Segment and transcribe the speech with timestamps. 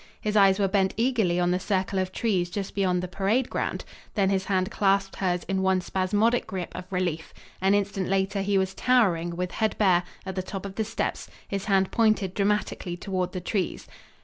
[0.19, 3.85] His eyes were bent eagerly on the circle of trees just beyond the parade ground.
[4.15, 7.35] Then his hand clasped hers in one spasmodic grip of relief.
[7.61, 11.29] An instant later he was towering, with head bare, at the top of the steps,
[11.47, 13.87] his hand pointed dramatically toward the trees.